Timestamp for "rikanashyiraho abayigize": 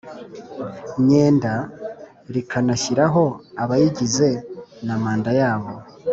2.33-4.29